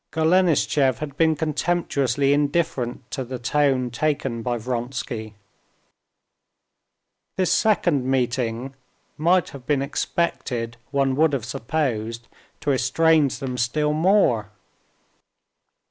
Golenishtchev 0.11 0.97
had 0.97 1.15
been 1.15 1.35
contemptuously 1.35 2.33
indifferent 2.33 3.11
to 3.11 3.23
the 3.23 3.37
tone 3.37 3.91
taken 3.91 4.41
by 4.41 4.57
Vronsky. 4.57 5.35
This 7.35 7.51
second 7.53 8.09
meeting 8.09 8.73
might 9.15 9.49
have 9.49 9.67
been 9.67 9.83
expected, 9.83 10.77
one 10.89 11.15
would 11.17 11.33
have 11.33 11.45
supposed, 11.45 12.27
to 12.61 12.71
estrange 12.71 13.37
them 13.37 13.59
still 13.59 13.93
more. 13.93 14.49